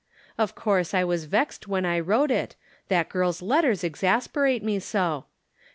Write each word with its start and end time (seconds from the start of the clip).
Of 0.35 0.55
course 0.55 0.95
I 0.95 1.03
was 1.03 1.25
vexed 1.25 1.67
when 1.67 1.85
I 1.85 1.99
wrote 1.99 2.31
it, 2.31 2.55
hat 2.89 3.07
girl's 3.09 3.43
letters 3.43 3.83
exasperate 3.83 4.63
me 4.63 4.79
so 4.79 5.25